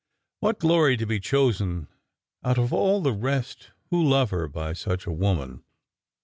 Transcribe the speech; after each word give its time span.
What 0.39 0.57
glory 0.57 0.97
to 0.97 1.05
be 1.05 1.19
chosen 1.19 1.87
out 2.43 2.57
of 2.57 2.73
all 2.73 3.01
the 3.01 3.13
rest 3.13 3.69
who 3.91 4.03
love 4.03 4.31
her 4.31 4.47
by 4.47 4.73
such 4.73 5.05
a 5.05 5.11
woman 5.13 5.63